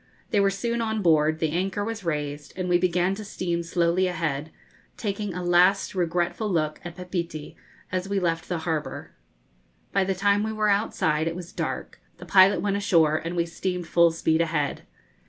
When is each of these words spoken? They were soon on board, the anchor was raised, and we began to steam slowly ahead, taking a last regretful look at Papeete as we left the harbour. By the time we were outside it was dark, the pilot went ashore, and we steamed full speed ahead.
They 0.31 0.39
were 0.39 0.49
soon 0.49 0.81
on 0.81 1.03
board, 1.03 1.37
the 1.37 1.51
anchor 1.51 1.85
was 1.85 2.03
raised, 2.03 2.53
and 2.57 2.67
we 2.67 2.79
began 2.79 3.13
to 3.13 3.23
steam 3.23 3.61
slowly 3.61 4.07
ahead, 4.07 4.49
taking 4.97 5.35
a 5.35 5.43
last 5.43 5.93
regretful 5.93 6.49
look 6.49 6.79
at 6.83 6.95
Papeete 6.95 7.55
as 7.91 8.09
we 8.09 8.19
left 8.19 8.49
the 8.49 8.57
harbour. 8.65 9.11
By 9.91 10.03
the 10.03 10.15
time 10.15 10.41
we 10.41 10.53
were 10.53 10.69
outside 10.69 11.27
it 11.27 11.35
was 11.35 11.53
dark, 11.53 12.01
the 12.17 12.25
pilot 12.25 12.61
went 12.61 12.77
ashore, 12.77 13.17
and 13.17 13.35
we 13.35 13.45
steamed 13.45 13.85
full 13.85 14.09
speed 14.09 14.41
ahead. 14.41 14.87